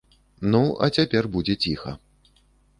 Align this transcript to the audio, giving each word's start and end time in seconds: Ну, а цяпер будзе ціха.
Ну, 0.55 0.61
а 0.87 0.89
цяпер 0.97 1.23
будзе 1.37 1.55
ціха. 1.67 1.97